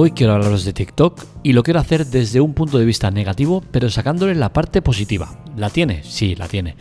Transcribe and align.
Hoy 0.00 0.12
quiero 0.12 0.34
hablaros 0.34 0.64
de 0.64 0.72
TikTok 0.72 1.24
y 1.42 1.54
lo 1.54 1.64
quiero 1.64 1.80
hacer 1.80 2.06
desde 2.06 2.40
un 2.40 2.54
punto 2.54 2.78
de 2.78 2.84
vista 2.84 3.10
negativo, 3.10 3.64
pero 3.72 3.90
sacándole 3.90 4.36
la 4.36 4.52
parte 4.52 4.80
positiva. 4.80 5.42
¿La 5.56 5.70
tiene? 5.70 6.04
Sí, 6.04 6.36
la 6.36 6.46
tiene. 6.46 6.76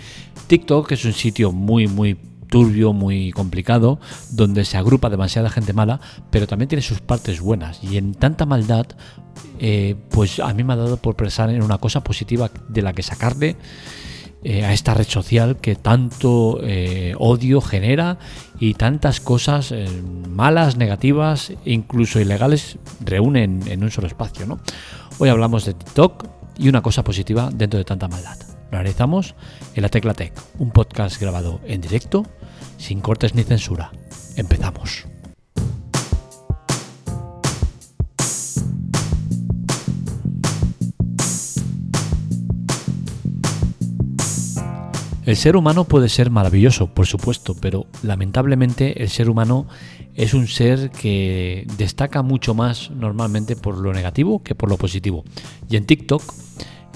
TikTok 0.45 0.91
es 0.91 1.03
un 1.03 1.13
sitio 1.13 1.51
muy, 1.51 1.87
muy 1.87 2.15
turbio, 2.47 2.93
muy 2.93 3.31
complicado, 3.31 3.99
donde 4.33 4.65
se 4.65 4.77
agrupa 4.77 5.09
demasiada 5.09 5.49
gente 5.49 5.73
mala, 5.73 5.99
pero 6.29 6.45
también 6.45 6.69
tiene 6.69 6.83
sus 6.83 7.01
partes 7.01 7.41
buenas. 7.41 7.83
Y 7.83 7.97
en 7.97 8.13
tanta 8.13 8.45
maldad, 8.45 8.85
eh, 9.57 9.95
pues 10.11 10.39
a 10.39 10.53
mí 10.53 10.63
me 10.63 10.73
ha 10.73 10.75
dado 10.75 10.97
por 10.97 11.15
pensar 11.15 11.49
en 11.49 11.63
una 11.63 11.79
cosa 11.79 12.03
positiva 12.03 12.51
de 12.69 12.83
la 12.83 12.93
que 12.93 13.01
sacarle 13.01 13.57
eh, 14.43 14.63
a 14.63 14.73
esta 14.73 14.93
red 14.93 15.07
social 15.07 15.57
que 15.57 15.75
tanto 15.75 16.59
eh, 16.61 17.15
odio 17.17 17.59
genera 17.59 18.17
y 18.59 18.75
tantas 18.75 19.19
cosas 19.19 19.71
eh, 19.71 19.87
malas, 20.29 20.77
negativas, 20.77 21.53
incluso 21.65 22.19
ilegales 22.19 22.77
reúnen 22.99 23.63
en 23.67 23.83
un 23.83 23.91
solo 23.91 24.07
espacio. 24.07 24.59
Hoy 25.17 25.29
hablamos 25.29 25.65
de 25.65 25.73
TikTok 25.73 26.27
y 26.57 26.69
una 26.69 26.81
cosa 26.81 27.03
positiva 27.03 27.49
dentro 27.53 27.77
de 27.77 27.85
tanta 27.85 28.07
maldad. 28.07 28.37
Lo 28.71 28.77
analizamos 28.77 29.35
en 29.75 29.81
la 29.81 29.89
Tecla 29.89 30.13
Tech, 30.13 30.33
un 30.59 30.71
podcast 30.71 31.19
grabado 31.19 31.59
en 31.65 31.81
directo, 31.81 32.25
sin 32.77 33.01
cortes 33.01 33.33
ni 33.33 33.43
censura. 33.43 33.91
Empezamos. 34.35 35.16
El 45.27 45.35
ser 45.35 45.57
humano 45.57 45.83
puede 45.83 46.07
ser 46.07 46.31
maravilloso, 46.31 46.87
por 46.87 47.05
supuesto, 47.05 47.53
pero 47.59 47.85
lamentablemente 48.01 49.03
el 49.03 49.09
ser 49.09 49.29
humano 49.29 49.67
es 50.15 50.33
un 50.33 50.47
ser 50.47 50.89
que 50.89 51.67
destaca 51.77 52.21
mucho 52.21 52.53
más 52.53 52.91
normalmente 52.91 53.57
por 53.57 53.77
lo 53.77 53.91
negativo 53.91 54.41
que 54.41 54.55
por 54.55 54.69
lo 54.69 54.77
positivo. 54.77 55.25
Y 55.69 55.75
en 55.75 55.85
TikTok 55.85 56.23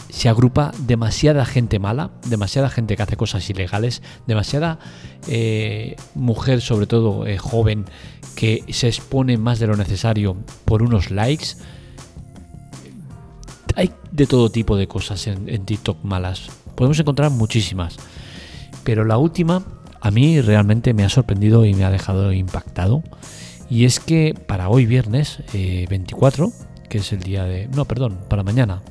se 0.08 0.30
agrupa 0.30 0.72
demasiada 0.88 1.46
gente 1.46 1.78
mala, 1.78 2.12
demasiada 2.26 2.70
gente 2.70 2.96
que 2.96 3.04
hace 3.04 3.18
cosas 3.18 3.50
ilegales, 3.50 4.02
demasiada 4.28 4.80
eh, 5.28 5.98
mujer, 6.16 6.62
sobre 6.62 6.88
todo 6.88 7.28
eh, 7.28 7.38
joven, 7.38 7.84
que 8.38 8.64
se 8.70 8.88
expone 8.88 9.38
más 9.38 9.60
de 9.60 9.68
lo 9.68 9.76
necesario 9.76 10.38
por 10.64 10.84
unos 10.84 11.12
likes. 11.12 11.48
Hay 13.76 13.92
de 14.14 14.26
todo 14.26 14.50
tipo 14.50 14.78
de 14.78 14.88
cosas 14.88 15.28
en, 15.28 15.50
en 15.50 15.66
TikTok 15.66 16.02
malas. 16.06 16.48
Podemos 16.76 16.98
encontrar 16.98 17.30
muchísimas. 17.30 17.98
Pero 18.84 19.06
la 19.06 19.18
última 19.18 19.64
a 20.02 20.12
mí 20.12 20.42
realmente 20.42 20.94
me 20.94 21.04
ha 21.04 21.10
sorprendido 21.10 21.66
y 21.66 21.74
me 21.74 21.86
ha 21.86 21.92
dejado 21.92 22.34
impactado. 22.34 23.04
Y 23.70 23.86
es 23.86 24.00
que 24.00 24.34
para 24.48 24.70
hoy 24.70 24.86
viernes 24.86 25.40
24, 25.54 26.46
eh, 26.46 26.52
que 26.90 26.98
es 26.98 27.14
el 27.14 27.22
día 27.22 27.46
de... 27.46 27.68
No, 27.68 27.86
perdón, 27.86 28.20
para 28.28 28.44
mañana, 28.44 28.82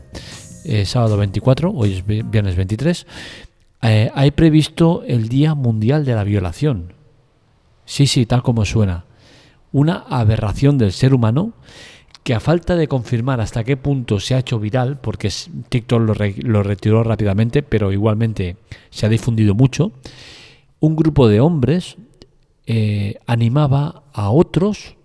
eh, 0.64 0.86
sábado 0.86 1.16
24, 1.16 1.72
hoy 1.72 1.94
es 1.94 2.06
viernes 2.06 2.56
23, 2.56 3.06
eh, 3.82 4.10
hay 4.14 4.30
previsto 4.30 5.02
el 5.06 5.28
Día 5.28 5.54
Mundial 5.54 6.04
de 6.04 6.14
la 6.14 6.24
Violación. 6.24 6.94
Sí, 7.84 8.06
sí, 8.06 8.24
tal 8.24 8.42
como 8.42 8.64
suena. 8.64 9.04
Una 9.72 10.04
aberración 10.08 10.78
del 10.78 10.92
ser 10.92 11.12
humano 11.12 11.54
que 12.22 12.34
a 12.34 12.40
falta 12.40 12.76
de 12.76 12.88
confirmar 12.88 13.40
hasta 13.40 13.64
qué 13.64 13.76
punto 13.76 14.20
se 14.20 14.34
ha 14.34 14.38
hecho 14.38 14.58
viral, 14.58 14.98
porque 15.00 15.32
TikTok 15.68 16.00
lo, 16.42 16.62
retiró 16.62 17.02
rápidamente, 17.02 17.62
pero 17.62 17.92
igualmente 17.92 18.56
se 18.90 19.06
ha 19.06 19.08
difundido 19.08 19.54
mucho, 19.54 19.92
un 20.80 20.96
grupo 20.96 21.28
de 21.28 21.40
hombres 21.40 21.96
eh, 22.66 23.16
animaba 23.26 24.02
a 24.12 24.30
otros 24.30 24.96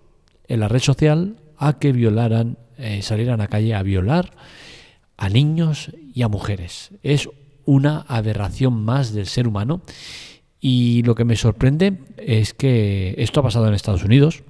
en 0.48 0.60
la 0.60 0.68
red 0.68 0.80
social 0.80 1.36
a 1.58 1.78
que 1.78 1.92
violaran, 1.92 2.58
eh, 2.78 3.02
salieran 3.02 3.40
a 3.40 3.48
calle 3.48 3.74
a 3.74 3.82
violar 3.82 4.32
a 5.16 5.28
niños 5.28 5.92
y 6.14 6.22
a 6.22 6.28
mujeres. 6.28 6.90
Es 7.02 7.28
una 7.64 8.00
aberración 8.08 8.84
más 8.84 9.12
del 9.12 9.26
ser 9.26 9.48
humano 9.48 9.80
y 10.60 11.02
lo 11.02 11.14
que 11.14 11.24
me 11.24 11.36
sorprende 11.36 11.98
es 12.16 12.54
que 12.54 13.14
esto 13.18 13.40
ha 13.40 13.42
pasado 13.42 13.68
en 13.68 13.74
Estados 13.74 14.04
Unidos, 14.04 14.42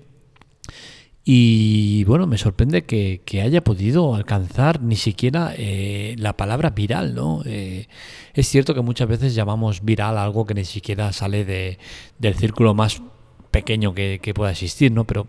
y 1.28 2.04
bueno, 2.04 2.28
me 2.28 2.38
sorprende 2.38 2.84
que, 2.84 3.20
haya 3.42 3.64
podido 3.64 4.14
alcanzar 4.14 4.80
ni 4.80 4.94
siquiera 4.94 5.54
eh, 5.56 6.14
la 6.18 6.36
palabra 6.36 6.70
viral, 6.70 7.16
¿no? 7.16 7.42
Eh, 7.44 7.88
es 8.32 8.48
cierto 8.48 8.74
que 8.74 8.80
muchas 8.80 9.08
veces 9.08 9.34
llamamos 9.34 9.84
viral 9.84 10.18
algo 10.18 10.46
que 10.46 10.54
ni 10.54 10.64
siquiera 10.64 11.12
sale 11.12 11.44
de, 11.44 11.80
del 12.20 12.36
círculo 12.36 12.74
más 12.74 13.02
pequeño 13.50 13.92
que, 13.92 14.32
pueda 14.36 14.52
existir, 14.52 14.92
¿no? 14.92 15.04
Pero 15.04 15.26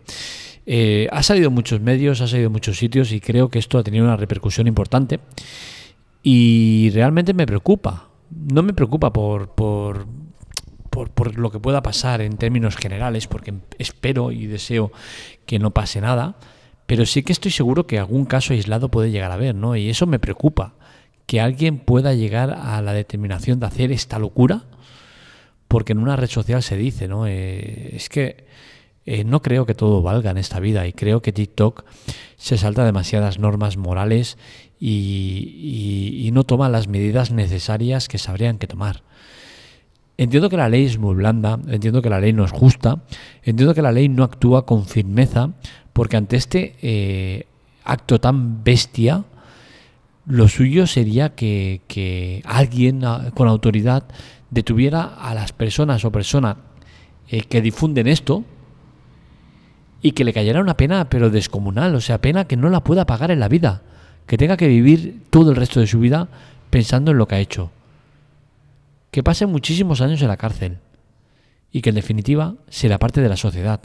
eh, 0.68 1.08
ha 1.12 1.24
salido 1.24 1.48
en 1.48 1.56
muchos 1.56 1.82
medios, 1.82 2.22
ha 2.22 2.28
salido 2.28 2.46
en 2.46 2.54
muchos 2.54 2.78
sitios 2.78 3.12
y 3.12 3.20
creo 3.20 3.50
que 3.50 3.58
esto 3.58 3.80
ha 3.80 3.84
tenido 3.84 4.06
una 4.06 4.18
repercusión 4.18 4.68
importante 4.68 5.20
y 6.22 6.92
realmente 6.92 7.34
me 7.34 7.48
preocupa. 7.48 8.10
No 8.30 8.62
me 8.62 8.74
preocupa 8.74 9.12
por, 9.12 9.56
por 9.56 10.06
por, 11.06 11.38
lo 11.38 11.52
que 11.52 11.60
pueda 11.60 11.84
pasar 11.84 12.22
en 12.22 12.38
términos 12.38 12.76
generales, 12.76 13.28
porque 13.28 13.54
espero 13.78 14.32
y 14.32 14.48
deseo 14.48 14.92
que 15.46 15.60
no 15.60 15.72
pase 15.72 16.02
nada, 16.02 16.38
pero 16.86 17.06
sí 17.06 17.24
que 17.24 17.34
estoy 17.34 17.52
seguro 17.52 17.86
que 17.86 18.00
algún 18.00 18.26
caso 18.26 18.54
aislado 18.54 18.90
puede 18.90 19.12
llegar 19.12 19.32
a 19.32 19.36
haber, 19.36 19.56
¿no? 19.56 19.76
Y 19.76 19.90
eso 19.90 20.08
me 20.08 20.20
preocupa, 20.20 20.76
que 21.26 21.42
alguien 21.42 21.78
pueda 21.80 22.14
llegar 22.14 22.52
a 22.52 22.82
la 22.82 22.94
determinación 22.94 23.60
de 23.60 23.66
hacer 23.68 23.92
esta 23.92 24.18
locura, 24.18 24.64
porque 25.68 25.92
en 25.92 26.00
una 26.00 26.16
red 26.16 26.30
social 26.30 26.64
se 26.64 26.78
dice, 26.78 27.08
¿no? 27.08 27.28
Eh, 27.28 27.96
es 27.96 28.08
que 28.08 28.48
eh, 29.06 29.24
no 29.24 29.42
creo 29.42 29.66
que 29.66 29.74
todo 29.74 30.02
valga 30.02 30.32
en 30.32 30.38
esta 30.38 30.60
vida 30.60 30.88
y 30.88 30.94
creo 30.94 31.22
que 31.22 31.34
TikTok 31.34 31.86
se 32.38 32.58
salta 32.58 32.86
demasiadas 32.86 33.40
normas 33.40 33.78
morales 33.78 34.38
y, 34.80 36.24
y 36.26 36.32
no 36.32 36.44
toma 36.44 36.70
las 36.70 36.88
medidas 36.88 37.32
necesarias 37.32 38.08
que 38.08 38.18
sabrían 38.18 38.58
que 38.58 38.68
tomar. 38.68 39.07
Entiendo 40.18 40.50
que 40.50 40.58
la 40.58 40.68
ley 40.68 40.86
es 40.86 40.98
muy 40.98 41.14
blanda, 41.14 41.60
entiendo 41.68 42.02
que 42.02 42.10
la 42.10 42.20
ley 42.20 42.34
no 42.34 42.44
es 42.44 42.52
justa, 42.52 43.04
entiendo 43.44 43.76
que 43.76 43.84
la 43.84 43.92
ley 43.92 44.10
no 44.10 44.24
actúa 44.24 44.66
con 44.66 44.86
firmeza, 44.86 45.52
porque 45.94 46.18
ante 46.18 46.38
este 46.38 46.76
eh, 46.82 47.46
acto 47.84 48.20
tan 48.20 48.64
bestia, 48.64 49.26
lo 50.26 50.48
suyo 50.48 50.88
sería 50.88 51.36
que, 51.36 52.42
alguien 52.46 53.06
ah, 53.06 53.32
con 53.36 53.48
autoridad 53.48 54.06
detuviera 54.50 55.04
a 55.04 55.36
las 55.36 55.54
personas 55.54 56.04
o 56.04 56.12
personas 56.12 56.58
eh, 57.30 57.42
que 57.42 57.62
difunden 57.62 58.08
esto 58.08 58.44
y 60.02 60.14
que 60.14 60.24
le 60.24 60.34
cayera 60.34 60.62
una 60.62 60.78
pena 60.78 61.10
pero 61.10 61.30
descomunal, 61.30 61.94
o 61.94 62.02
sea, 62.02 62.22
pena 62.22 62.46
que 62.46 62.58
no 62.58 62.70
la 62.70 62.84
pueda 62.84 63.06
pagar 63.06 63.30
en 63.30 63.40
la 63.40 63.50
vida, 63.50 63.84
que 64.26 64.38
tenga 64.38 64.58
que 64.58 64.68
vivir 64.68 65.22
todo 65.30 65.52
el 65.52 65.58
resto 65.58 65.80
de 65.80 65.86
su 65.86 66.00
vida 66.00 66.28
pensando 66.72 67.12
en 67.12 67.18
lo 67.20 67.28
que 67.28 67.36
ha 67.36 67.40
hecho 67.40 67.72
que 69.18 69.24
pase 69.24 69.48
muchísimos 69.48 70.00
años 70.02 70.22
en 70.22 70.28
la 70.28 70.38
cárcel 70.38 70.78
y 71.72 71.82
que 71.82 71.90
en 71.90 71.96
definitiva 71.96 72.54
sea 72.70 73.00
parte 73.00 73.20
de 73.20 73.28
la 73.28 73.36
sociedad. 73.36 73.82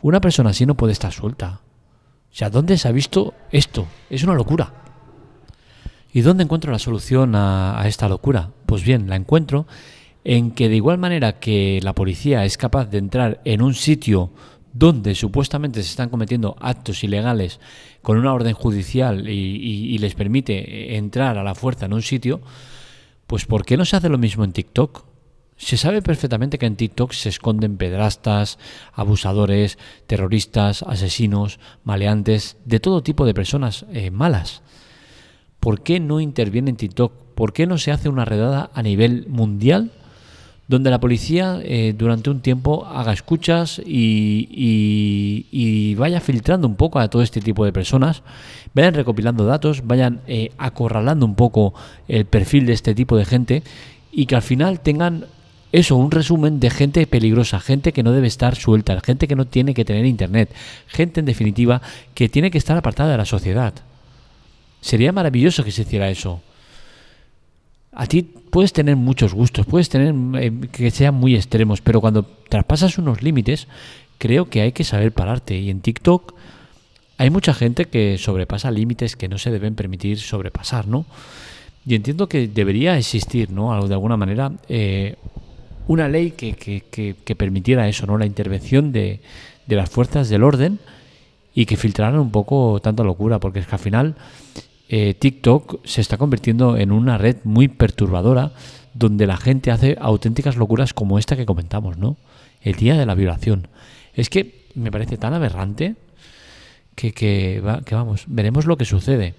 Una 0.00 0.22
persona 0.22 0.48
así 0.48 0.64
no 0.64 0.78
puede 0.78 0.94
estar 0.94 1.12
suelta. 1.12 1.60
O 2.32 2.34
sea, 2.34 2.48
¿dónde 2.48 2.78
se 2.78 2.88
ha 2.88 2.92
visto 2.92 3.34
esto? 3.52 3.86
Es 4.08 4.24
una 4.24 4.32
locura. 4.32 4.72
¿Y 6.10 6.22
dónde 6.22 6.44
encuentro 6.44 6.72
la 6.72 6.78
solución 6.78 7.34
a, 7.34 7.82
esta 7.84 8.08
locura? 8.08 8.48
Pues 8.64 8.82
bien, 8.82 9.10
la 9.10 9.16
encuentro 9.16 9.66
en 10.24 10.52
que 10.52 10.70
de 10.70 10.76
igual 10.76 10.96
manera 10.96 11.38
que 11.38 11.78
la 11.82 11.94
policía 11.94 12.46
es 12.46 12.56
capaz 12.56 12.86
de 12.86 12.96
entrar 12.96 13.42
en 13.44 13.60
un 13.60 13.74
sitio 13.74 14.30
donde 14.72 15.14
supuestamente 15.16 15.82
se 15.82 15.90
están 15.90 16.08
cometiendo 16.08 16.56
actos 16.60 17.04
ilegales 17.04 17.60
con 18.00 18.16
una 18.16 18.32
orden 18.32 18.54
judicial 18.54 19.28
y 19.28 19.98
les 19.98 20.14
permite 20.14 20.96
entrar 20.96 21.36
a 21.36 21.44
la 21.44 21.54
fuerza 21.54 21.84
en 21.84 21.92
un 21.92 22.00
sitio, 22.00 22.40
pues 23.28 23.44
¿por 23.44 23.66
qué 23.66 23.76
no 23.76 23.84
se 23.84 23.94
hace 23.94 24.08
lo 24.08 24.16
mismo 24.16 24.42
en 24.42 24.52
TikTok? 24.52 25.04
Se 25.58 25.76
sabe 25.76 26.00
perfectamente 26.00 26.56
que 26.56 26.64
en 26.64 26.76
TikTok 26.76 27.12
se 27.12 27.28
esconden 27.28 27.76
pedrastas, 27.76 28.58
abusadores, 28.94 29.78
terroristas, 30.06 30.82
asesinos, 30.82 31.60
maleantes, 31.84 32.56
de 32.64 32.80
todo 32.80 33.02
tipo 33.02 33.26
de 33.26 33.34
personas 33.34 33.84
eh, 33.92 34.10
malas. 34.10 34.62
¿Por 35.60 35.82
qué 35.82 36.00
no 36.00 36.20
interviene 36.20 36.70
en 36.70 36.76
TikTok? 36.76 37.12
¿Por 37.34 37.52
qué 37.52 37.66
no 37.66 37.76
se 37.76 37.92
hace 37.92 38.08
una 38.08 38.24
redada 38.24 38.70
a 38.72 38.82
nivel 38.82 39.26
mundial 39.28 39.92
donde 40.68 40.90
la 40.90 41.00
policía 41.00 41.60
eh, 41.64 41.94
durante 41.96 42.28
un 42.28 42.40
tiempo 42.40 42.86
haga 42.86 43.14
escuchas 43.14 43.80
y, 43.84 45.46
vaya 45.96 46.20
filtrando 46.20 46.68
un 46.68 46.76
poco 46.76 47.00
a 47.00 47.08
todo 47.08 47.22
este 47.22 47.40
tipo 47.40 47.64
de 47.64 47.72
personas, 47.72 48.22
vayan 48.74 48.94
recopilando 48.94 49.46
datos, 49.46 49.84
vayan 49.86 50.20
eh, 50.28 50.52
acorralando 50.58 51.26
un 51.26 51.34
poco 51.34 51.74
el 52.06 52.26
perfil 52.26 52.66
de 52.66 52.74
este 52.74 52.94
tipo 52.94 53.16
de 53.16 53.24
gente 53.24 53.62
y 54.12 54.26
que 54.26 54.36
al 54.36 54.42
final 54.42 54.80
tengan 54.80 55.24
eso, 55.72 55.96
un 55.96 56.10
resumen 56.10 56.60
de 56.60 56.70
gente 56.70 57.06
peligrosa, 57.06 57.60
gente 57.60 57.92
que 57.92 58.02
no 58.02 58.12
debe 58.12 58.26
estar 58.26 58.54
suelta, 58.54 59.00
gente 59.00 59.26
que 59.26 59.36
no 59.36 59.46
tiene 59.46 59.74
que 59.74 59.84
tener 59.84 60.06
internet, 60.06 60.50
gente 60.86 61.20
en 61.20 61.26
definitiva 61.26 61.82
que 62.14 62.28
tiene 62.28 62.50
que 62.50 62.58
estar 62.58 62.76
apartada 62.76 63.10
de 63.10 63.18
la 63.18 63.24
sociedad. 63.24 63.74
Sería 64.80 65.12
maravilloso 65.12 65.64
que 65.64 65.72
se 65.72 65.82
hiciera 65.82 66.08
eso 66.10 66.40
a 67.92 68.06
ti 68.06 68.22
puedes 68.22 68.72
tener 68.72 68.96
muchos 68.96 69.34
gustos, 69.34 69.66
puedes 69.66 69.88
tener 69.88 70.14
eh, 70.42 70.68
que 70.70 70.90
sean 70.90 71.14
muy 71.14 71.34
extremos, 71.34 71.80
pero 71.80 72.00
cuando 72.00 72.24
traspasas 72.48 72.98
unos 72.98 73.22
límites, 73.22 73.66
creo 74.18 74.48
que 74.48 74.60
hay 74.60 74.72
que 74.72 74.84
saber 74.84 75.12
pararte. 75.12 75.58
Y 75.58 75.70
en 75.70 75.80
TikTok 75.80 76.34
hay 77.16 77.30
mucha 77.30 77.54
gente 77.54 77.86
que 77.86 78.18
sobrepasa 78.18 78.70
límites 78.70 79.16
que 79.16 79.28
no 79.28 79.38
se 79.38 79.50
deben 79.50 79.74
permitir 79.74 80.18
sobrepasar, 80.18 80.86
¿no? 80.86 81.06
Y 81.86 81.94
entiendo 81.94 82.28
que 82.28 82.48
debería 82.48 82.98
existir, 82.98 83.50
¿no? 83.50 83.86
De 83.88 83.94
alguna 83.94 84.16
manera, 84.16 84.52
eh, 84.68 85.16
una 85.86 86.06
ley 86.06 86.32
que, 86.32 86.52
que, 86.54 87.36
permitiera 87.36 87.88
eso, 87.88 88.06
¿no? 88.06 88.18
La 88.18 88.26
intervención 88.26 88.92
de, 88.92 89.20
de, 89.66 89.76
las 89.76 89.88
fuerzas 89.88 90.28
del 90.28 90.44
orden 90.44 90.78
y 91.54 91.64
que 91.64 91.76
filtraran 91.76 92.20
un 92.20 92.30
poco 92.30 92.78
tanta 92.80 93.02
locura, 93.02 93.38
porque 93.38 93.60
es 93.60 93.66
que 93.66 93.74
al 93.74 93.80
final 93.80 94.14
eh, 94.88 95.14
TikTok 95.14 95.84
se 95.84 96.00
está 96.00 96.16
convirtiendo 96.16 96.76
en 96.76 96.92
una 96.92 97.18
red 97.18 97.36
muy 97.44 97.68
perturbadora 97.68 98.52
donde 98.94 99.26
la 99.26 99.36
gente 99.36 99.70
hace 99.70 99.96
auténticas 100.00 100.56
locuras 100.56 100.94
como 100.94 101.18
esta 101.18 101.36
que 101.36 101.46
comentamos, 101.46 101.98
¿no? 101.98 102.16
El 102.62 102.74
día 102.74 102.96
de 102.96 103.06
la 103.06 103.14
violación. 103.14 103.68
Es 104.14 104.30
que 104.30 104.66
me 104.74 104.90
parece 104.90 105.16
tan 105.16 105.34
aberrante 105.34 105.96
que, 106.94 107.12
que, 107.12 107.62
vamos, 107.90 108.24
veremos 108.26 108.66
lo 108.66 108.76
que 108.76 108.84
sucede. 108.84 109.34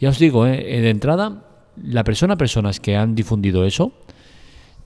Ya 0.00 0.08
os 0.08 0.18
digo, 0.18 0.46
eh, 0.46 0.80
de 0.80 0.90
entrada, 0.90 1.44
la 1.82 2.02
persona, 2.02 2.36
personas 2.36 2.80
que 2.80 2.96
han 2.96 3.14
difundido 3.14 3.64
eso, 3.64 3.92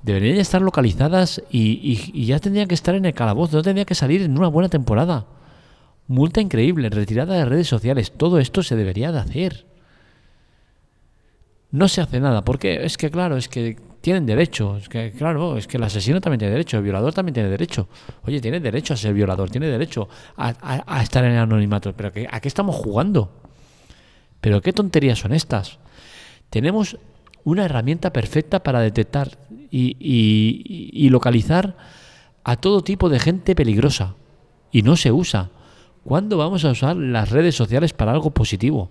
deberían 0.02 0.38
estar 0.38 0.62
localizadas 0.62 1.42
y, 1.50 2.24
ya 2.26 2.38
tendrían 2.38 2.68
que 2.68 2.74
estar 2.74 2.94
en 2.94 3.04
el 3.04 3.14
calabozo, 3.14 3.56
no 3.56 3.62
tendrían 3.62 3.86
que 3.86 3.94
salir 3.94 4.22
en 4.22 4.36
una 4.36 4.48
buena 4.48 4.68
temporada. 4.68 5.26
Multa 6.08 6.40
increíble, 6.40 6.90
retirada 6.90 7.34
de 7.34 7.44
redes 7.44 7.68
sociales, 7.68 8.12
todo 8.16 8.38
esto 8.38 8.62
se 8.62 8.76
debería 8.76 9.12
de 9.12 9.18
hacer. 9.20 9.69
No 11.72 11.88
se 11.88 12.00
hace 12.00 12.20
nada, 12.20 12.44
porque 12.44 12.84
es 12.84 12.96
que 12.96 13.10
claro, 13.10 13.36
es 13.36 13.48
que 13.48 13.76
tienen 14.00 14.26
derecho. 14.26 14.76
Es 14.76 14.88
que, 14.88 15.12
claro, 15.12 15.56
es 15.56 15.66
que 15.66 15.76
el 15.76 15.82
asesino 15.84 16.20
también 16.20 16.38
tiene 16.40 16.52
derecho, 16.52 16.78
el 16.78 16.82
violador 16.82 17.12
también 17.12 17.34
tiene 17.34 17.48
derecho. 17.48 17.88
Oye, 18.24 18.40
tiene 18.40 18.60
derecho 18.60 18.94
a 18.94 18.96
ser 18.96 19.14
violador, 19.14 19.50
tiene 19.50 19.68
derecho 19.68 20.08
a, 20.36 21.00
estar 21.02 21.24
en 21.24 21.32
el 21.32 21.38
anonimato. 21.38 21.92
Pero 21.94 22.12
¿a 22.30 22.40
qué 22.40 22.48
estamos 22.48 22.76
jugando? 22.76 23.30
¿Pero 24.40 24.60
qué 24.62 24.72
tonterías 24.72 25.18
son 25.18 25.32
estas? 25.32 25.78
Tenemos 26.48 26.98
una 27.44 27.64
herramienta 27.64 28.12
perfecta 28.12 28.62
para 28.62 28.80
detectar 28.80 29.38
y, 29.70 29.96
y 30.00 31.08
localizar 31.10 31.76
a 32.42 32.56
todo 32.56 32.82
tipo 32.82 33.08
de 33.08 33.20
gente 33.20 33.54
peligrosa. 33.54 34.14
Y 34.72 34.82
no 34.82 34.96
se 34.96 35.12
usa. 35.12 35.50
¿Cuándo 36.04 36.38
vamos 36.38 36.64
a 36.64 36.70
usar 36.70 36.96
las 36.96 37.30
redes 37.30 37.54
sociales 37.54 37.92
para 37.92 38.12
algo 38.12 38.30
positivo? 38.30 38.90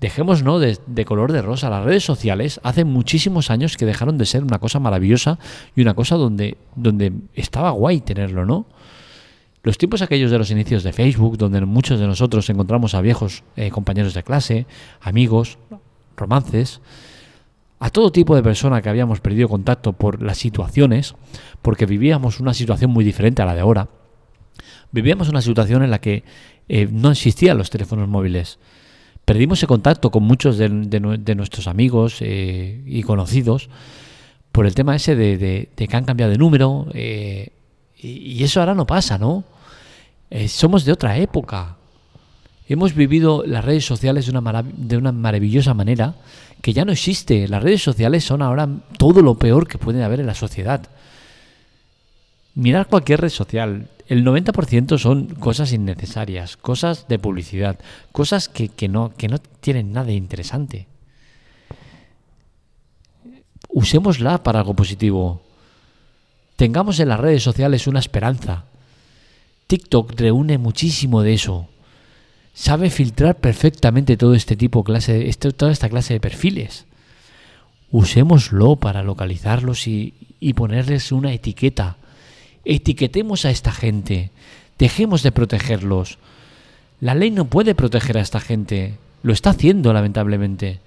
Dejemos 0.00 0.44
¿no? 0.44 0.60
De, 0.60 1.04
color 1.04 1.32
de 1.32 1.42
rosa. 1.42 1.70
Las 1.70 1.84
redes 1.84 2.04
sociales 2.04 2.60
hace 2.62 2.84
muchísimos 2.84 3.50
años 3.50 3.76
que 3.76 3.84
dejaron 3.84 4.16
de 4.16 4.26
ser 4.26 4.44
una 4.44 4.58
cosa 4.58 4.78
maravillosa 4.78 5.38
y 5.74 5.82
una 5.82 5.94
cosa 5.94 6.14
donde, 6.16 6.56
donde 6.76 7.12
estaba 7.34 7.70
guay 7.70 8.00
tenerlo, 8.00 8.46
¿no? 8.46 8.66
Los 9.64 9.76
tiempos 9.76 10.00
aquellos 10.02 10.30
de 10.30 10.38
los 10.38 10.52
inicios 10.52 10.84
de 10.84 10.92
Facebook, 10.92 11.36
donde 11.36 11.60
muchos 11.62 11.98
de 11.98 12.06
nosotros 12.06 12.48
encontramos 12.48 12.94
a 12.94 13.00
viejos 13.00 13.42
eh, 13.56 13.70
compañeros 13.70 14.14
de 14.14 14.22
clase, 14.22 14.66
amigos, 15.00 15.58
romances, 16.16 16.80
a 17.80 17.90
todo 17.90 18.12
tipo 18.12 18.36
de 18.36 18.42
personas 18.42 18.82
que 18.82 18.88
habíamos 18.88 19.20
perdido 19.20 19.48
contacto 19.48 19.92
por 19.92 20.22
las 20.22 20.38
situaciones, 20.38 21.16
porque 21.60 21.86
vivíamos 21.86 22.38
una 22.38 22.54
situación 22.54 22.92
muy 22.92 23.04
diferente 23.04 23.42
a 23.42 23.46
la 23.46 23.54
de 23.54 23.60
ahora. 23.60 23.88
Vivíamos 24.92 25.28
una 25.28 25.42
situación 25.42 25.82
en 25.82 25.90
la 25.90 26.00
que 26.00 26.22
eh, 26.68 26.88
no 26.90 27.10
existían 27.10 27.58
los 27.58 27.68
teléfonos 27.68 28.08
móviles 28.08 28.58
perdimos 29.28 29.62
el 29.62 29.68
contacto 29.68 30.10
con 30.10 30.22
muchos 30.22 30.56
de, 30.56 30.70
nuestros 30.70 31.66
amigos 31.66 32.16
eh, 32.20 32.80
y 32.86 33.02
conocidos 33.02 33.68
por 34.52 34.64
el 34.64 34.74
tema 34.74 34.96
ese 34.96 35.16
de, 35.16 35.68
que 35.76 35.96
han 35.98 36.06
cambiado 36.06 36.32
de 36.32 36.38
número 36.38 36.86
eh, 36.94 37.50
y, 38.00 38.42
eso 38.42 38.60
ahora 38.60 38.74
no 38.74 38.86
pasa, 38.86 39.18
¿no? 39.18 39.44
Eh, 40.30 40.48
somos 40.48 40.86
de 40.86 40.92
otra 40.92 41.18
época. 41.18 41.76
Hemos 42.70 42.94
vivido 42.94 43.44
las 43.44 43.66
redes 43.66 43.84
sociales 43.84 44.24
de 44.24 44.38
una, 44.38 44.64
de 44.64 44.96
una 44.96 45.12
maravillosa 45.12 45.74
manera 45.74 46.14
que 46.62 46.72
ya 46.72 46.86
no 46.86 46.92
existe. 46.92 47.48
Las 47.48 47.62
redes 47.62 47.82
sociales 47.82 48.24
son 48.24 48.40
ahora 48.40 48.66
todo 48.96 49.20
lo 49.20 49.34
peor 49.34 49.68
que 49.68 49.76
puede 49.76 50.02
haber 50.04 50.20
en 50.20 50.26
la 50.26 50.34
sociedad. 50.34 50.88
Mirar 52.58 52.88
cualquier 52.88 53.20
red 53.20 53.28
social, 53.28 53.88
el 54.08 54.24
90% 54.24 54.98
son 54.98 55.26
cosas 55.36 55.72
innecesarias, 55.72 56.56
cosas 56.56 57.06
de 57.06 57.20
publicidad, 57.20 57.78
cosas 58.10 58.48
que, 58.48 58.88
no, 58.88 59.14
que 59.16 59.28
no 59.28 59.38
tienen 59.38 59.92
nada 59.92 60.08
de 60.08 60.14
interesante. 60.14 60.88
Usémosla 63.68 64.42
para 64.42 64.58
algo 64.58 64.74
positivo. 64.74 65.40
Tengamos 66.56 66.98
en 66.98 67.10
las 67.10 67.20
redes 67.20 67.44
sociales 67.44 67.86
una 67.86 68.00
esperanza. 68.00 68.64
TikTok 69.68 70.18
reúne 70.18 70.58
muchísimo 70.58 71.22
de 71.22 71.34
eso. 71.34 71.68
Sabe 72.54 72.90
filtrar 72.90 73.36
perfectamente 73.36 74.16
todo 74.16 74.34
este 74.34 74.56
tipo, 74.56 74.82
clase, 74.82 75.28
este, 75.28 75.52
toda 75.52 75.70
esta 75.70 75.88
clase 75.88 76.14
de 76.14 76.20
perfiles. 76.20 76.86
Usémoslo 77.92 78.74
para 78.74 79.04
localizarlos 79.04 79.86
y, 79.86 80.14
y 80.40 80.54
ponerles 80.54 81.12
una 81.12 81.32
etiqueta 81.32 81.98
etiquetemos 82.68 83.46
a 83.46 83.50
esta 83.50 83.72
gente, 83.72 84.30
dejemos 84.78 85.22
de 85.22 85.32
protegerlos. 85.32 86.18
La 87.00 87.14
ley 87.14 87.30
no 87.30 87.46
puede 87.46 87.74
proteger 87.74 88.18
a 88.18 88.20
esta 88.20 88.40
gente, 88.40 88.94
lo 89.22 89.32
está 89.32 89.50
haciendo 89.50 89.92
lamentablemente. 89.92 90.80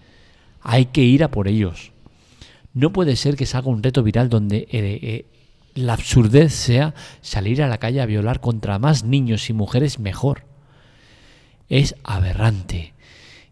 Hay 0.62 0.86
que 0.86 1.02
ir 1.02 1.24
a 1.24 1.32
por 1.32 1.48
ellos. 1.48 1.92
No 2.74 2.94
puede 2.94 3.16
ser 3.16 3.36
que 3.36 3.48
salga 3.48 3.72
un 3.72 3.82
reto 3.82 4.04
viral 4.04 4.30
donde 4.30 4.58
eh, 4.58 4.68
eh, 4.72 5.26
la 5.74 5.94
absurdez 5.94 6.54
sea 6.54 6.94
salir 7.22 7.64
a 7.64 7.68
la 7.68 7.80
calle 7.80 8.00
a 8.00 8.06
violar 8.06 8.42
contra 8.42 8.78
más 8.78 9.04
niños 9.04 9.50
y 9.50 9.54
mujeres 9.54 9.98
mejor. 9.98 10.44
Es 11.68 11.96
aberrante. 12.04 12.94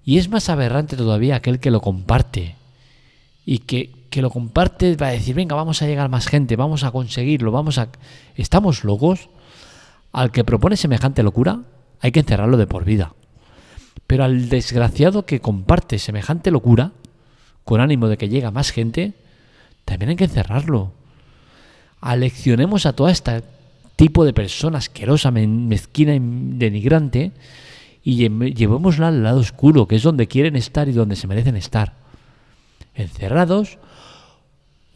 Y 0.05 0.19
es 0.19 0.29
más 0.29 0.49
aberrante 0.49 0.95
todavía 0.95 1.35
aquel 1.35 1.59
que 1.59 1.71
lo 1.71 1.81
comparte 1.81 2.55
y 3.43 3.59
que 3.59 3.98
que 4.09 4.21
lo 4.21 4.29
comparte 4.29 4.95
va 4.95 5.07
a 5.07 5.11
decir, 5.11 5.35
venga, 5.35 5.55
vamos 5.55 5.81
a 5.81 5.87
llegar 5.87 6.09
más 6.09 6.27
gente, 6.27 6.55
vamos 6.55 6.83
a 6.83 6.91
conseguirlo, 6.91 7.51
vamos 7.51 7.77
a... 7.77 7.89
¿Estamos 8.35 8.83
locos? 8.83 9.29
Al 10.11 10.31
que 10.31 10.43
propone 10.43 10.77
semejante 10.77 11.23
locura, 11.23 11.61
hay 12.01 12.11
que 12.11 12.21
encerrarlo 12.21 12.57
de 12.57 12.67
por 12.67 12.85
vida. 12.85 13.13
Pero 14.07 14.23
al 14.23 14.49
desgraciado 14.49 15.25
que 15.25 15.39
comparte 15.39 15.99
semejante 15.99 16.49
locura, 16.49 16.91
con 17.63 17.81
ánimo 17.81 18.07
de 18.07 18.17
que 18.17 18.29
llega 18.29 18.49
más 18.49 18.71
gente, 18.71 19.13
también 19.85 20.09
hay 20.09 20.15
que 20.15 20.23
encerrarlo. 20.23 20.91
Aleccionemos 22.01 22.85
a 22.85 22.93
todo 22.93 23.09
este 23.09 23.43
tipo 23.95 24.25
de 24.25 24.33
persona 24.33 24.79
asquerosa, 24.79 25.29
mezquina 25.29 26.15
y 26.15 26.19
denigrante 26.21 27.31
y 28.03 28.15
llevémosla 28.53 29.09
al 29.09 29.23
lado 29.23 29.41
oscuro, 29.41 29.87
que 29.87 29.97
es 29.97 30.03
donde 30.03 30.27
quieren 30.27 30.55
estar 30.55 30.87
y 30.87 30.93
donde 30.93 31.15
se 31.15 31.27
merecen 31.27 31.55
estar. 31.55 31.93
Encerrados 32.95 33.77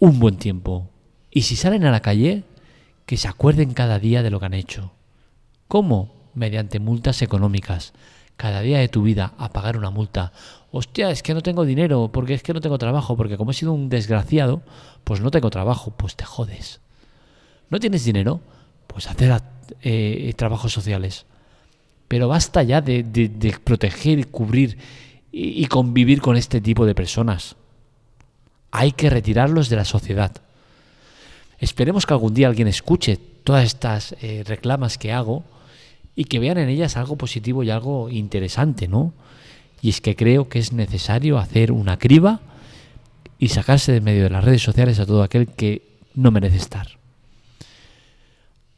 un 0.03 0.19
buen 0.19 0.35
tiempo. 0.35 0.89
Y 1.31 1.43
si 1.43 1.55
salen 1.55 1.85
a 1.85 1.91
la 1.91 2.01
calle, 2.01 2.43
que 3.05 3.15
se 3.15 3.29
acuerden 3.29 3.73
cada 3.73 3.99
día 3.99 4.21
de 4.21 4.31
lo 4.31 4.37
que 4.37 4.47
han 4.47 4.53
hecho. 4.53 4.91
¿Cómo? 5.69 6.13
Mediante 6.33 6.81
multas 6.81 7.21
económicas. 7.21 7.93
Cada 8.35 8.59
día 8.59 8.79
de 8.79 8.89
tu 8.89 9.03
vida 9.03 9.33
a 9.37 9.53
pagar 9.53 9.77
una 9.77 9.91
multa. 9.91 10.33
Hostia, 10.71 11.09
es 11.09 11.23
que 11.23 11.33
no 11.33 11.41
tengo 11.41 11.63
dinero, 11.63 12.09
porque 12.11 12.33
es 12.33 12.43
que 12.43 12.53
no 12.53 12.59
tengo 12.59 12.77
trabajo, 12.77 13.15
porque 13.15 13.37
como 13.37 13.51
he 13.51 13.53
sido 13.53 13.71
un 13.71 13.87
desgraciado, 13.87 14.61
pues 15.05 15.21
no 15.21 15.31
tengo 15.31 15.49
trabajo, 15.49 15.91
pues 15.91 16.17
te 16.17 16.25
jodes. 16.25 16.81
¿No 17.69 17.79
tienes 17.79 18.03
dinero? 18.03 18.41
Pues 18.87 19.07
hacer 19.07 19.41
eh, 19.83 20.33
trabajos 20.35 20.73
sociales. 20.73 21.27
Pero 22.09 22.27
basta 22.27 22.61
ya 22.61 22.81
de, 22.81 23.57
proteger, 23.63 24.27
cubrir 24.27 24.77
y 25.31 25.65
convivir 25.67 26.19
con 26.19 26.35
este 26.35 26.59
tipo 26.59 26.85
de 26.85 26.93
personas 26.93 27.55
hay 28.73 28.91
que 28.91 29.11
retirarlos 29.11 29.69
de 29.69 29.75
la 29.75 29.85
sociedad. 29.85 30.31
Esperemos 31.59 32.07
que 32.07 32.13
algún 32.13 32.33
día 32.33 32.47
alguien 32.47 32.67
escuche 32.67 33.17
todas 33.43 33.63
estas 33.65 34.15
eh, 34.19 34.43
reclamas 34.47 34.97
que 34.97 35.13
hago 35.13 35.43
y 36.15 36.25
que 36.25 36.39
vean 36.39 36.57
en 36.57 36.69
ellas 36.69 36.97
algo 36.97 37.15
positivo 37.15 37.61
y 37.61 37.69
algo 37.69 38.09
interesante, 38.09 38.87
¿no? 38.87 39.13
Y 39.79 39.89
es 39.89 40.01
que 40.01 40.15
creo 40.15 40.49
que 40.49 40.57
es 40.57 40.73
necesario 40.73 41.37
hacer 41.37 41.71
una 41.71 41.99
criba 41.99 42.39
y 43.37 43.49
sacarse 43.49 43.91
de 43.91 44.01
medio 44.01 44.23
de 44.23 44.31
las 44.31 44.43
redes 44.43 44.63
sociales 44.63 44.99
a 44.99 45.05
todo 45.05 45.21
aquel 45.21 45.47
que 45.47 45.99
no 46.15 46.31
merece 46.31 46.57
estar. 46.57 46.97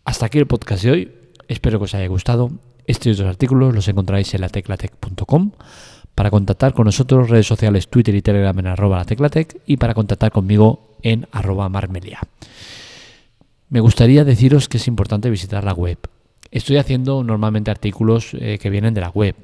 Hasta 0.03 0.25
aquí 0.25 0.39
el 0.39 0.47
podcast 0.47 0.83
de 0.83 0.91
hoy. 0.91 1.11
Espero 1.47 1.79
que 1.79 1.85
os 1.85 1.95
haya 1.95 2.07
gustado. 2.07 2.51
Estos 2.85 3.13
otros 3.13 3.29
artículos 3.29 3.73
los 3.73 3.87
encontráis 3.87 4.33
en 4.33 4.41
la 4.41 4.49
teclatec.com. 4.49 5.51
Para 6.15 6.31
contactar 6.31 6.73
con 6.73 6.85
nosotros, 6.85 7.29
redes 7.29 7.45
sociales, 7.45 7.89
Twitter 7.89 8.15
y 8.15 8.21
Telegram 8.21 8.57
en 8.57 8.67
arroba 8.67 8.97
la 8.97 9.05
teclatec 9.05 9.61
y 9.67 9.77
para 9.77 9.93
contactar 9.93 10.31
conmigo 10.31 10.95
en 11.01 11.27
arroba 11.31 11.67
marmelia. 11.67 12.21
Me 13.69 13.81
gustaría 13.81 14.23
deciros 14.23 14.69
que 14.69 14.77
es 14.77 14.87
importante 14.87 15.29
visitar 15.29 15.63
la 15.63 15.73
web. 15.73 15.97
Estoy 16.51 16.77
haciendo 16.77 17.23
normalmente 17.23 17.69
artículos 17.69 18.33
eh, 18.33 18.57
que 18.61 18.69
vienen 18.69 18.93
de 18.93 19.01
la 19.01 19.09
web. 19.09 19.35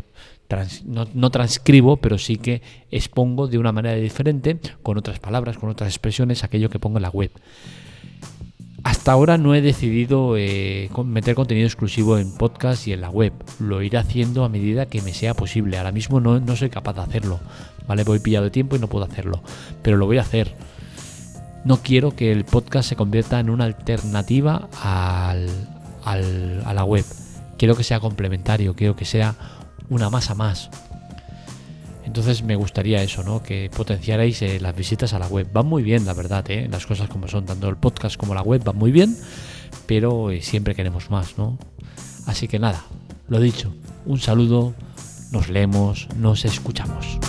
no, 0.85 1.07
no, 1.13 1.29
transcribo, 1.29 1.97
pero 1.97 2.17
sí 2.17 2.37
que 2.37 2.61
expongo 2.89 3.47
de 3.47 3.57
una 3.57 3.73
manera 3.73 3.95
diferente, 3.95 4.57
con 4.81 4.97
otras 4.97 5.19
palabras, 5.19 5.57
con 5.57 5.69
otras 5.69 5.89
expresiones, 5.89 6.43
aquello 6.43 6.69
que 6.69 6.79
pongo 6.79 6.99
en 6.99 7.03
la 7.03 7.09
web. 7.09 7.31
Hasta 8.83 9.11
ahora 9.11 9.37
no 9.37 9.53
he 9.53 9.61
decidido 9.61 10.35
eh, 10.37 10.89
meter 11.05 11.35
contenido 11.35 11.67
exclusivo 11.67 12.17
en 12.17 12.31
podcast 12.31 12.87
y 12.87 12.93
en 12.93 13.01
la 13.01 13.09
web. 13.09 13.33
Lo 13.59 13.81
iré 13.81 13.97
haciendo 13.97 14.43
a 14.43 14.49
medida 14.49 14.87
que 14.87 15.01
me 15.01 15.13
sea 15.13 15.33
posible. 15.35 15.77
Ahora 15.77 15.91
mismo 15.91 16.19
no, 16.19 16.39
no 16.39 16.55
soy 16.55 16.69
capaz 16.69 16.93
de 16.93 17.01
hacerlo. 17.01 17.39
¿Vale? 17.87 18.03
Voy 18.03 18.19
pillado 18.19 18.45
de 18.45 18.51
tiempo 18.51 18.75
y 18.75 18.79
no 18.79 18.87
puedo 18.87 19.05
hacerlo. 19.05 19.41
Pero 19.83 19.97
lo 19.97 20.07
voy 20.07 20.17
a 20.17 20.21
hacer. 20.21 20.55
No 21.63 21.77
quiero 21.77 22.15
que 22.15 22.31
el 22.31 22.43
podcast 22.43 22.89
se 22.89 22.95
convierta 22.95 23.39
en 23.39 23.51
una 23.51 23.65
alternativa 23.65 24.67
al, 24.81 25.47
al, 26.03 26.63
a 26.65 26.73
la 26.73 26.83
web. 26.83 27.05
Quiero 27.57 27.75
que 27.75 27.83
sea 27.83 27.99
complementario, 27.99 28.75
quiero 28.75 28.95
que 28.95 29.05
sea 29.05 29.35
una 29.89 30.09
masa 30.09 30.33
más. 30.33 30.71
Entonces 32.05 32.43
me 32.43 32.55
gustaría 32.55 33.01
eso, 33.03 33.23
¿no? 33.23 33.43
Que 33.43 33.69
potenciarais 33.75 34.41
eh, 34.41 34.59
las 34.59 34.75
visitas 34.75 35.13
a 35.13 35.19
la 35.19 35.27
web. 35.27 35.47
Van 35.53 35.65
muy 35.65 35.83
bien, 35.83 36.05
la 36.05 36.13
verdad, 36.13 36.49
¿eh? 36.49 36.67
Las 36.69 36.85
cosas 36.85 37.09
como 37.09 37.27
son, 37.27 37.45
tanto 37.45 37.69
el 37.69 37.77
podcast 37.77 38.17
como 38.17 38.33
la 38.33 38.41
web 38.41 38.63
van 38.63 38.77
muy 38.77 38.91
bien, 38.91 39.15
pero 39.85 40.31
eh, 40.31 40.41
siempre 40.41 40.75
queremos 40.75 41.09
más, 41.09 41.37
¿no? 41.37 41.57
Así 42.25 42.47
que 42.47 42.59
nada, 42.59 42.83
lo 43.27 43.39
dicho, 43.39 43.73
un 44.05 44.19
saludo, 44.19 44.73
nos 45.31 45.49
leemos, 45.49 46.07
nos 46.17 46.45
escuchamos. 46.45 47.19